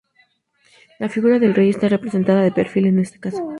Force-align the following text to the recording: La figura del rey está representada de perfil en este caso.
La 0.97 1.09
figura 1.09 1.37
del 1.37 1.53
rey 1.53 1.69
está 1.69 1.87
representada 1.87 2.41
de 2.41 2.51
perfil 2.51 2.87
en 2.87 2.97
este 2.97 3.19
caso. 3.19 3.47